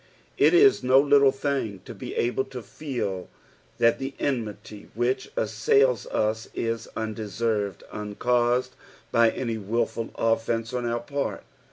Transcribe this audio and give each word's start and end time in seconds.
It 0.39 0.55
is 0.55 0.81
no 0.81 0.99
little 0.99 1.31
thing 1.31 1.81
to 1.85 1.93
be 1.93 2.15
able 2.15 2.43
to 2.45 2.63
feel 2.63 3.29
that 3.77 3.99
the 3.99 4.15
enmity 4.17 4.89
which 4.95 5.29
ossnils 5.37 6.07
us 6.07 6.49
is 6.55 6.87
undeserved— 6.95 7.83
uncaused 7.91 8.75
by 9.11 9.29
any 9.29 9.59
wilful 9.59 10.09
offence 10.17 10.73
on 10.73 10.87
our 10.87 11.01
part. 11.01 11.43